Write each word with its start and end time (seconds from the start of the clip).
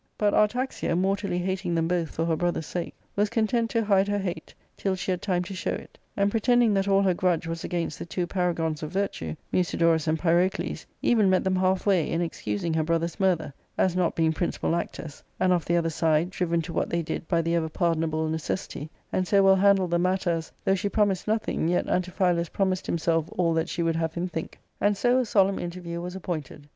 "But 0.17 0.33
Artaxia, 0.33 0.95
mortally 0.97 1.37
hating 1.37 1.75
them 1.75 1.87
both 1.87 2.09
for 2.09 2.25
her 2.25 2.35
brother's 2.35 2.65
sake, 2.65 2.95
was 3.15 3.29
content 3.29 3.69
to 3.69 3.85
hide 3.85 4.07
her 4.07 4.17
hate 4.17 4.51
till 4.75 4.95
she 4.95 5.11
had 5.11 5.21
time 5.21 5.43
to 5.43 5.53
show 5.53 5.75
V 5.75 5.83
it; 5.83 5.99
and, 6.17 6.31
pretending 6.31 6.73
that 6.73 6.87
all 6.87 7.03
hergrudge 7.03 7.45
was 7.45 7.63
against 7.63 7.99
the 7.99 8.05
two 8.07 8.25
paragons 8.25 8.81
of 8.81 8.89
virtue, 8.91 9.35
Musidorus 9.53 10.07
and 10.07 10.17
Pyrocles, 10.17 10.87
even 11.03 11.29
met 11.29 11.43
them 11.43 11.55
half 11.55 11.85
way 11.85 12.09
in 12.09 12.19
excusing 12.19 12.73
her 12.73 12.81
brother's 12.83 13.19
murther, 13.19 13.53
as 13.77 13.95
not 13.95 14.15
being 14.15 14.33
prin 14.33 14.49
cipal 14.49 14.75
actors, 14.75 15.23
and, 15.39 15.53
of 15.53 15.65
the 15.65 15.77
other 15.77 15.91
side, 15.91 16.31
driven 16.31 16.63
to 16.63 16.73
what 16.73 16.89
they 16.89 17.03
did 17.03 17.27
by 17.27 17.39
the 17.39 17.53
ever 17.53 17.69
pardonable 17.69 18.27
necessity, 18.27 18.89
and 19.13 19.27
so 19.27 19.43
well 19.43 19.55
handled 19.57 19.91
the 19.91 19.99
matter 19.99 20.31
as, 20.31 20.51
though 20.65 20.73
she 20.73 20.89
promised 20.89 21.27
nothing, 21.27 21.67
yet 21.67 21.85
Antiphilus 21.85 22.49
pro 22.51 22.65
mised 22.65 22.87
himself 22.87 23.29
all 23.37 23.53
that 23.53 23.69
she 23.69 23.83
would 23.83 23.95
have 23.97 24.15
him 24.15 24.27
think. 24.27 24.57
And 24.79 24.97
so 24.97 25.19
a 25.19 25.25
solemn 25.25 25.59
interview 25.59 26.01
was 26.01 26.15
appointed. 26.15 26.65